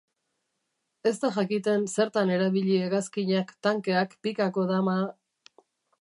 [1.09, 4.97] Ez da jakiten zertan erabili hegazkinak, tankeak, pikako dama...